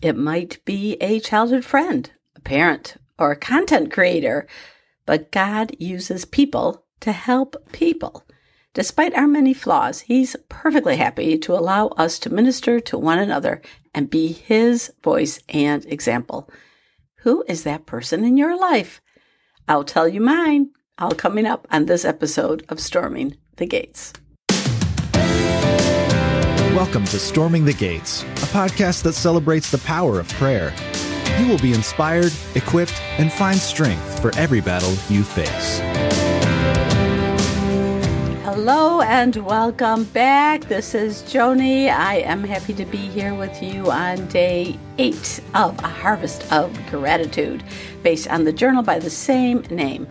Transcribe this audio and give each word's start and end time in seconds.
It 0.00 0.16
might 0.16 0.64
be 0.64 0.96
a 1.00 1.18
childhood 1.18 1.64
friend, 1.64 2.10
a 2.36 2.40
parent, 2.40 2.96
or 3.18 3.32
a 3.32 3.36
content 3.36 3.92
creator, 3.92 4.46
but 5.06 5.32
God 5.32 5.74
uses 5.80 6.24
people 6.24 6.84
to 7.00 7.10
help 7.10 7.56
people. 7.72 8.24
Despite 8.74 9.14
our 9.14 9.26
many 9.26 9.52
flaws, 9.52 10.00
He's 10.02 10.36
perfectly 10.48 10.98
happy 10.98 11.36
to 11.38 11.52
allow 11.52 11.88
us 11.88 12.20
to 12.20 12.30
minister 12.30 12.78
to 12.78 12.96
one 12.96 13.18
another 13.18 13.60
and 13.92 14.08
be 14.08 14.28
His 14.32 14.92
voice 15.02 15.40
and 15.48 15.84
example. 15.86 16.48
Who 17.22 17.44
is 17.48 17.64
that 17.64 17.86
person 17.86 18.24
in 18.24 18.36
your 18.36 18.56
life? 18.56 19.00
I'll 19.66 19.84
tell 19.84 20.06
you 20.06 20.20
mine, 20.20 20.70
all 20.98 21.10
coming 21.10 21.44
up 21.44 21.66
on 21.72 21.86
this 21.86 22.04
episode 22.04 22.64
of 22.68 22.78
Storming 22.78 23.36
the 23.56 23.66
Gates. 23.66 24.12
Welcome 26.78 27.06
to 27.06 27.18
Storming 27.18 27.64
the 27.64 27.72
Gates, 27.72 28.22
a 28.22 28.46
podcast 28.54 29.02
that 29.02 29.14
celebrates 29.14 29.68
the 29.68 29.78
power 29.78 30.20
of 30.20 30.28
prayer. 30.34 30.72
You 31.40 31.48
will 31.48 31.58
be 31.58 31.72
inspired, 31.72 32.32
equipped, 32.54 33.02
and 33.18 33.32
find 33.32 33.58
strength 33.58 34.20
for 34.20 34.32
every 34.36 34.60
battle 34.60 34.94
you 35.12 35.24
face. 35.24 35.80
Hello 38.44 39.00
and 39.00 39.34
welcome 39.44 40.04
back. 40.04 40.66
This 40.66 40.94
is 40.94 41.22
Joni. 41.22 41.90
I 41.90 42.18
am 42.18 42.44
happy 42.44 42.74
to 42.74 42.84
be 42.84 42.98
here 42.98 43.34
with 43.34 43.60
you 43.60 43.90
on 43.90 44.28
day 44.28 44.78
eight 44.98 45.40
of 45.56 45.76
A 45.80 45.88
Harvest 45.88 46.52
of 46.52 46.72
Gratitude, 46.86 47.64
based 48.04 48.28
on 48.28 48.44
the 48.44 48.52
journal 48.52 48.84
by 48.84 49.00
the 49.00 49.10
same 49.10 49.62
name. 49.62 50.06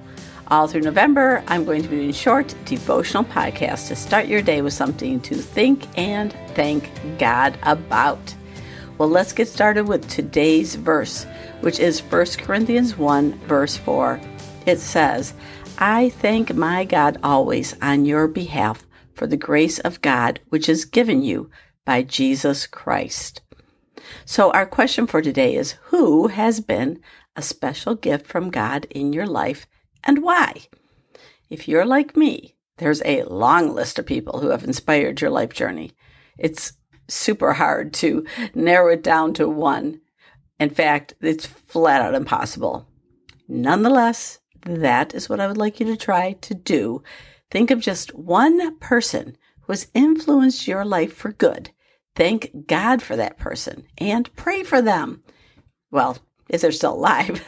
All 0.50 0.66
through 0.66 0.82
November, 0.82 1.44
I'm 1.48 1.66
going 1.66 1.84
to 1.84 1.90
be 1.90 1.98
doing 1.98 2.14
short 2.14 2.56
devotional 2.64 3.26
podcasts 3.26 3.90
to 3.90 3.98
start 3.98 4.28
your 4.28 4.42
day 4.42 4.62
with 4.62 4.72
something 4.72 5.20
to 5.22 5.36
think 5.36 5.86
and 5.98 6.34
thank 6.56 6.90
God 7.20 7.58
about. 7.64 8.34
Well, 8.98 9.10
let's 9.10 9.34
get 9.34 9.50
started 9.50 9.90
with 9.90 10.10
today's 10.10 10.76
verse, 10.76 11.26
which 11.60 11.82
is 11.82 12.00
1 12.00 12.26
Corinthians 12.38 12.98
1, 12.98 13.38
verse 13.40 13.76
4. 13.76 14.22
It 14.66 14.80
says, 14.80 15.34
I 15.80 16.10
thank 16.10 16.54
my 16.56 16.86
God 16.86 17.20
always 17.24 17.76
on 17.82 18.06
your 18.06 18.30
behalf 18.30 18.88
for 19.16 19.28
the 19.28 19.36
grace 19.36 19.80
of 19.80 20.02
God 20.02 20.40
which 20.48 20.70
is 20.70 20.86
given 20.86 21.24
you 21.24 21.52
by 21.84 22.04
Jesus 22.04 22.68
Christ. 22.68 23.42
So, 24.24 24.52
our 24.52 24.66
question 24.66 25.08
for 25.08 25.22
today 25.22 25.56
is 25.56 25.74
Who 25.88 26.28
has 26.28 26.62
been 26.62 27.02
a 27.36 27.42
special 27.42 27.96
gift 27.96 28.26
from 28.26 28.50
God 28.50 28.88
in 28.90 29.12
your 29.12 29.28
life 29.28 29.68
and 30.08 30.24
why? 30.24 30.68
If 31.50 31.68
you're 31.68 31.86
like 31.86 32.18
me, 32.18 32.56
there's 32.78 33.02
a 33.06 33.24
long 33.24 33.74
list 33.74 34.00
of 34.00 34.06
people 34.06 34.40
who 34.40 34.50
have 34.50 34.64
inspired 34.64 35.22
your 35.22 35.30
life 35.30 35.54
journey. 35.54 35.92
It's 36.38 36.74
super 37.08 37.54
hard 37.54 37.94
to 37.96 38.26
narrow 38.56 38.92
it 38.94 39.04
down 39.04 39.34
to 39.36 39.48
one. 39.48 40.02
In 40.60 40.70
fact, 40.70 41.14
it's 41.22 41.46
flat 41.46 42.02
out 42.02 42.16
impossible. 42.16 42.88
Nonetheless, 43.48 44.40
that 44.66 45.14
is 45.14 45.30
what 45.30 45.40
I 45.40 45.48
would 45.48 45.58
like 45.58 45.80
you 45.80 45.86
to 45.88 45.96
try 45.98 46.34
to 46.34 46.54
do. 46.54 47.04
Think 47.50 47.72
of 47.72 47.80
just 47.80 48.16
one 48.16 48.78
person 48.80 49.38
who 49.62 49.74
has 49.74 49.88
influenced 49.94 50.68
your 50.68 50.84
life 50.84 51.14
for 51.14 51.32
good. 51.32 51.72
Thank 52.16 52.68
God 52.68 53.02
for 53.02 53.16
that 53.16 53.38
person 53.38 53.86
and 53.98 54.34
pray 54.36 54.64
for 54.64 54.82
them. 54.82 55.24
Well, 55.92 56.18
if 56.50 56.62
they're 56.62 56.72
still 56.72 56.96
alive. 56.96 57.46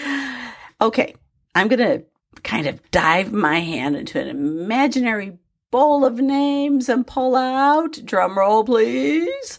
okay, 0.80 1.14
I'm 1.54 1.68
going 1.68 1.78
to 1.78 2.04
kind 2.42 2.66
of 2.66 2.90
dive 2.90 3.32
my 3.32 3.60
hand 3.60 3.96
into 3.96 4.20
an 4.20 4.28
imaginary 4.28 5.38
bowl 5.70 6.04
of 6.04 6.18
names 6.18 6.88
and 6.88 7.06
pull 7.06 7.36
out, 7.36 7.98
drum 8.04 8.38
roll 8.38 8.64
please, 8.64 9.58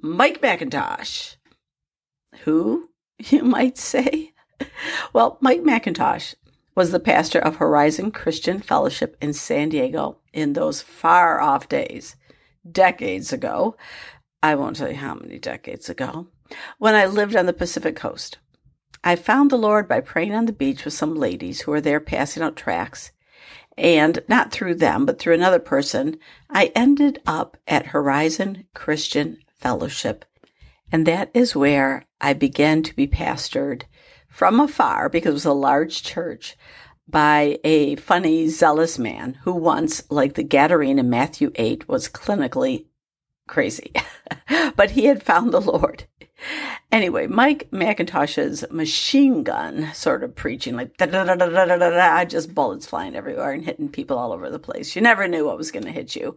Mike 0.00 0.40
McIntosh. 0.40 1.36
Who, 2.44 2.90
you 3.18 3.42
might 3.42 3.78
say? 3.78 4.32
Well, 5.12 5.38
Mike 5.40 5.62
McIntosh 5.62 6.34
was 6.74 6.90
the 6.90 7.00
pastor 7.00 7.38
of 7.38 7.56
Horizon 7.56 8.10
Christian 8.10 8.60
Fellowship 8.60 9.16
in 9.20 9.32
San 9.32 9.70
Diego 9.70 10.18
in 10.32 10.52
those 10.52 10.82
far 10.82 11.40
off 11.40 11.68
days, 11.68 12.16
decades 12.70 13.32
ago. 13.32 13.76
I 14.42 14.54
won't 14.54 14.76
tell 14.76 14.88
you 14.88 14.96
how 14.96 15.14
many 15.14 15.38
decades 15.38 15.88
ago, 15.88 16.28
when 16.78 16.94
I 16.94 17.06
lived 17.06 17.36
on 17.36 17.46
the 17.46 17.52
Pacific 17.52 17.96
coast. 17.96 18.38
I 19.02 19.16
found 19.16 19.50
the 19.50 19.56
Lord 19.56 19.88
by 19.88 20.00
praying 20.00 20.34
on 20.34 20.46
the 20.46 20.52
beach 20.52 20.84
with 20.84 20.94
some 20.94 21.14
ladies 21.14 21.62
who 21.62 21.70
were 21.70 21.80
there 21.80 22.00
passing 22.00 22.42
out 22.42 22.56
tracts. 22.56 23.12
And 23.78 24.18
not 24.28 24.52
through 24.52 24.74
them, 24.74 25.06
but 25.06 25.18
through 25.18 25.34
another 25.34 25.58
person, 25.58 26.18
I 26.50 26.70
ended 26.74 27.20
up 27.26 27.56
at 27.66 27.86
Horizon 27.86 28.66
Christian 28.74 29.38
Fellowship. 29.56 30.26
And 30.92 31.06
that 31.06 31.30
is 31.32 31.56
where 31.56 32.04
I 32.20 32.34
began 32.34 32.82
to 32.82 32.94
be 32.94 33.06
pastored 33.06 33.84
from 34.28 34.60
afar 34.60 35.08
because 35.08 35.30
it 35.30 35.34
was 35.34 35.44
a 35.46 35.52
large 35.52 36.02
church 36.02 36.56
by 37.08 37.58
a 37.64 37.96
funny, 37.96 38.48
zealous 38.48 38.98
man 38.98 39.38
who 39.42 39.52
once, 39.52 40.02
like 40.10 40.34
the 40.34 40.44
Gadarene 40.44 40.98
in 40.98 41.08
Matthew 41.08 41.50
8, 41.54 41.88
was 41.88 42.08
clinically 42.08 42.86
crazy. 43.48 43.92
but 44.76 44.92
he 44.92 45.06
had 45.06 45.22
found 45.22 45.52
the 45.52 45.60
Lord. 45.60 46.04
Anyway, 46.92 47.26
Mike 47.26 47.68
MacIntosh's 47.70 48.64
machine 48.70 49.42
gun 49.42 49.90
sort 49.94 50.24
of 50.24 50.34
preaching, 50.34 50.76
like 50.76 50.96
da 50.96 51.06
da 51.06 51.24
da 51.24 51.34
da 51.34 51.48
da 51.48 51.64
da 51.64 51.76
da, 51.76 52.24
just 52.24 52.54
bullets 52.54 52.86
flying 52.86 53.14
everywhere 53.14 53.52
and 53.52 53.64
hitting 53.64 53.88
people 53.88 54.18
all 54.18 54.32
over 54.32 54.50
the 54.50 54.58
place. 54.58 54.96
You 54.96 55.02
never 55.02 55.28
knew 55.28 55.46
what 55.46 55.58
was 55.58 55.70
going 55.70 55.84
to 55.84 55.92
hit 55.92 56.16
you. 56.16 56.36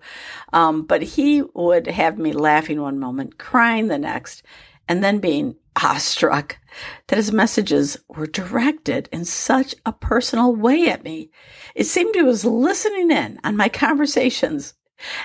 Um, 0.52 0.84
but 0.84 1.02
he 1.02 1.42
would 1.54 1.88
have 1.88 2.18
me 2.18 2.34
laughing 2.34 2.82
one 2.82 3.00
moment, 3.00 3.38
crying 3.38 3.88
the 3.88 3.98
next, 3.98 4.44
and 4.88 5.04
then 5.04 5.20
being 5.20 5.56
awestruck 5.76 6.60
that 7.08 7.16
his 7.16 7.32
messages 7.32 7.98
were 8.08 8.28
directed 8.28 9.10
in 9.12 9.26
such 9.26 9.74
a 9.86 9.94
personal 9.94 10.56
way 10.56 10.90
at 10.90 11.04
me. 11.04 11.32
It 11.76 11.86
seemed 11.86 12.16
he 12.16 12.22
was 12.22 12.46
listening 12.46 13.12
in 13.12 13.40
on 13.44 13.58
my 13.58 13.70
conversations 13.70 14.76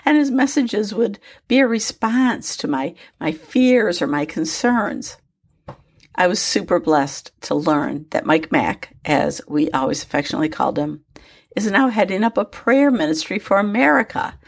and 0.05 0.17
his 0.17 0.31
messages 0.31 0.95
would 0.95 1.19
be 1.47 1.59
a 1.59 1.67
response 1.67 2.57
to 2.57 2.69
my, 2.69 2.95
my 3.21 3.33
fears 3.33 4.01
or 4.03 4.07
my 4.07 4.25
concerns. 4.25 5.17
I 6.15 6.27
was 6.27 6.41
super 6.43 6.81
blessed 6.81 7.31
to 7.43 7.55
learn 7.55 8.07
that 8.11 8.27
Mike 8.27 8.51
Mack, 8.51 8.97
as 9.05 9.41
we 9.47 9.71
always 9.71 10.03
affectionately 10.03 10.49
called 10.49 10.79
him, 10.79 11.05
is 11.55 11.71
now 11.71 11.89
heading 11.89 12.25
up 12.25 12.37
a 12.37 12.45
prayer 12.45 12.91
ministry 12.91 13.39
for 13.39 13.59
America. 13.59 14.39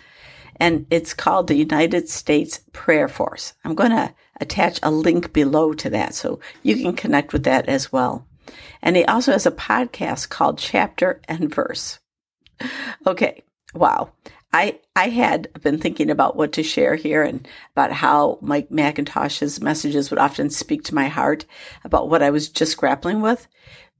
And 0.57 0.87
it's 0.91 1.15
called 1.15 1.47
the 1.47 1.57
United 1.57 2.09
States 2.09 2.61
Prayer 2.73 3.09
Force. 3.09 3.55
I'm 3.65 3.75
going 3.75 3.93
to 3.93 4.13
attach 4.41 4.81
a 4.83 4.91
link 4.91 5.33
below 5.33 5.73
to 5.75 5.91
that 5.91 6.15
so 6.15 6.41
you 6.63 6.77
can 6.77 6.95
connect 6.95 7.33
with 7.33 7.45
that 7.45 7.69
as 7.69 7.93
well. 7.93 8.27
And 8.83 8.97
he 8.97 9.05
also 9.05 9.33
has 9.33 9.47
a 9.47 9.53
podcast 9.53 10.29
called 10.29 10.59
Chapter 10.59 11.21
and 11.29 11.55
Verse. 11.55 11.99
Okay, 13.07 13.43
wow. 13.73 14.13
I, 14.53 14.81
I 14.97 15.11
had 15.11 15.49
been 15.63 15.79
thinking 15.79 16.11
about 16.11 16.37
what 16.37 16.53
to 16.53 16.63
share 16.63 16.97
here 16.97 17.23
and 17.23 17.47
about 17.73 17.93
how 17.93 18.39
Mike 18.41 18.69
McIntosh's 18.71 19.61
messages 19.61 20.11
would 20.11 20.19
often 20.19 20.51
speak 20.51 20.83
to 20.85 20.95
my 20.95 21.09
heart 21.09 21.45
about 21.85 22.09
what 22.09 22.23
I 22.23 22.31
was 22.31 22.49
just 22.49 22.77
grappling 22.77 23.21
with. 23.21 23.47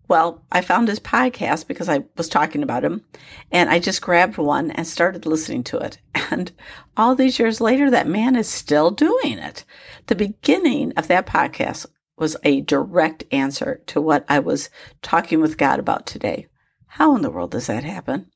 Well, 0.09 0.45
I 0.51 0.61
found 0.61 0.89
his 0.89 0.99
podcast 0.99 1.69
because 1.69 1.89
I 1.89 2.03
was 2.17 2.29
talking 2.29 2.65
about 2.65 2.85
him 2.85 3.05
and 3.53 3.71
I 3.71 3.79
just 3.79 4.03
grabbed 4.03 4.39
one 4.39 4.73
and 4.73 4.85
started 4.85 5.25
listening 5.25 5.63
to 5.65 5.79
it. 5.79 5.99
And 6.33 6.53
all 6.97 7.17
these 7.17 7.41
years 7.41 7.61
later, 7.61 7.91
that 7.91 8.07
man 8.07 8.37
is 8.37 8.49
still 8.49 8.93
doing 8.93 9.39
it. 9.39 9.65
The 10.07 10.15
beginning 10.15 10.93
of 10.97 11.09
that 11.09 11.27
podcast 11.27 11.87
was 12.17 12.37
a 12.45 12.61
direct 12.61 13.25
answer 13.33 13.83
to 13.87 14.01
what 14.01 14.25
I 14.29 14.39
was 14.39 14.71
talking 15.03 15.41
with 15.41 15.59
God 15.59 15.81
about 15.81 16.07
today. 16.07 16.47
How 16.87 17.17
in 17.17 17.23
the 17.23 17.31
world 17.31 17.51
does 17.51 17.67
that 17.67 17.83
happen? 17.83 18.31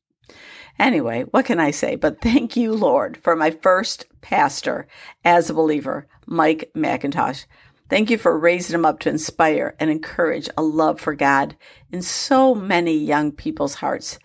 Anyway, 0.78 1.22
what 1.30 1.44
can 1.44 1.60
I 1.60 1.70
say? 1.70 1.94
But 1.94 2.20
thank 2.20 2.56
you, 2.56 2.74
Lord, 2.74 3.16
for 3.18 3.36
my 3.36 3.50
first 3.50 4.06
pastor 4.20 4.86
as 5.24 5.48
a 5.48 5.54
believer, 5.54 6.06
Mike 6.26 6.70
McIntosh. 6.74 7.44
Thank 7.88 8.10
you 8.10 8.18
for 8.18 8.38
raising 8.38 8.74
him 8.74 8.84
up 8.84 8.98
to 9.00 9.10
inspire 9.10 9.76
and 9.78 9.90
encourage 9.90 10.48
a 10.56 10.62
love 10.62 11.00
for 11.00 11.14
God 11.14 11.54
in 11.92 12.02
so 12.02 12.54
many 12.54 12.96
young 12.96 13.30
people's 13.30 13.74
hearts. 13.74 14.18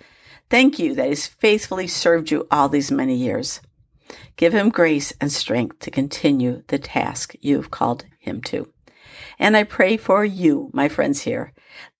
Thank 0.50 0.80
you 0.80 0.96
that 0.96 1.10
he's 1.10 1.28
faithfully 1.28 1.88
served 1.88 2.32
you 2.32 2.48
all 2.50 2.70
these 2.70 2.90
many 2.90 3.16
years. 3.16 3.62
Give 4.38 4.54
him 4.54 4.70
grace 4.70 5.14
and 5.22 5.32
strength 5.32 5.80
to 5.80 5.92
continue 5.92 6.64
the 6.68 6.80
task 6.80 7.36
you've 7.42 7.70
called 7.70 8.06
him 8.18 8.42
to. 8.44 8.72
And 9.38 9.56
I 9.56 9.64
pray 9.64 9.98
for 9.98 10.26
you, 10.26 10.72
my 10.74 10.90
friends 10.90 11.22
here, 11.22 11.54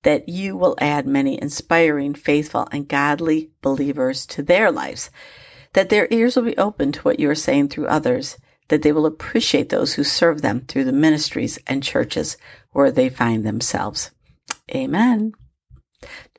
that 0.04 0.30
you 0.30 0.56
will 0.56 0.76
add 0.80 1.06
many 1.06 1.42
inspiring, 1.42 2.14
faithful, 2.14 2.68
and 2.72 2.88
godly 2.88 3.52
believers 3.62 4.26
to 4.28 4.44
their 4.44 4.72
lives, 4.72 5.10
that 5.74 5.90
their 5.90 6.08
ears 6.12 6.36
will 6.36 6.44
be 6.44 6.58
open 6.58 6.92
to 6.92 7.02
what 7.02 7.20
you 7.20 7.30
are 7.30 7.36
saying 7.36 7.70
through 7.70 7.88
others, 7.88 8.38
that 8.70 8.82
they 8.82 8.92
will 8.92 9.06
appreciate 9.06 9.70
those 9.70 9.94
who 9.94 10.04
serve 10.04 10.42
them 10.42 10.62
through 10.62 10.84
the 10.84 10.92
ministries 10.92 11.60
and 11.68 11.84
churches 11.84 12.38
where 12.72 12.92
they 12.92 13.10
find 13.10 13.46
themselves. 13.46 14.12
Amen. 14.74 15.34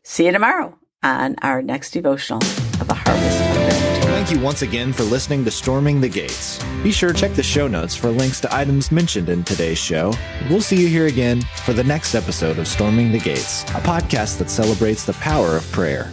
See 0.02 0.26
you 0.26 0.32
tomorrow 0.32 0.78
on 1.02 1.36
our 1.42 1.62
next 1.62 1.90
devotional 1.90 2.42
of 2.80 2.88
a 2.88 2.94
harvest 2.94 3.54
of. 3.54 3.89
Thank 4.20 4.32
you 4.32 4.40
once 4.40 4.60
again 4.60 4.92
for 4.92 5.02
listening 5.04 5.46
to 5.46 5.50
Storming 5.50 5.98
the 5.98 6.08
Gates. 6.08 6.62
Be 6.82 6.92
sure 6.92 7.10
to 7.10 7.18
check 7.18 7.32
the 7.32 7.42
show 7.42 7.66
notes 7.66 7.96
for 7.96 8.10
links 8.10 8.38
to 8.42 8.54
items 8.54 8.92
mentioned 8.92 9.30
in 9.30 9.42
today's 9.42 9.78
show. 9.78 10.12
We'll 10.50 10.60
see 10.60 10.76
you 10.76 10.88
here 10.88 11.06
again 11.06 11.40
for 11.64 11.72
the 11.72 11.84
next 11.84 12.14
episode 12.14 12.58
of 12.58 12.68
Storming 12.68 13.12
the 13.12 13.18
Gates, 13.18 13.62
a 13.62 13.80
podcast 13.80 14.36
that 14.36 14.50
celebrates 14.50 15.06
the 15.06 15.14
power 15.14 15.56
of 15.56 15.64
prayer. 15.72 16.12